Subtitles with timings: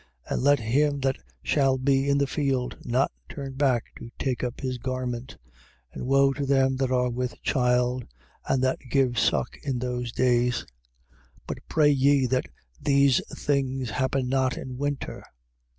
[0.31, 0.33] 13:16.
[0.33, 4.59] And let him that shall be in the field not turn back to take up
[4.61, 5.37] his garment.
[5.89, 5.93] 13:17.
[5.93, 8.07] And woe to them that are with child
[8.49, 10.65] and that give suck in those days.
[11.41, 11.41] 13:18.
[11.45, 12.45] But pray ye that
[12.81, 15.23] these things happen not in winter.